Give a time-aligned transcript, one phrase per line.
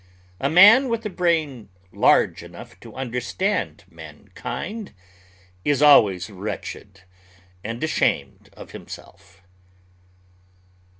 [0.39, 4.93] A man with a brain large enough to understand mankind
[5.63, 7.01] is always wretched
[7.63, 9.43] and ashamed of himself.